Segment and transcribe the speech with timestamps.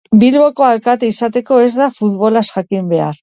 [0.21, 3.15] Bilboko alkate izateko ez da futbolaz jakin behar.